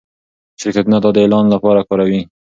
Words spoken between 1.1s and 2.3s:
د اعلان لپاره کاروي.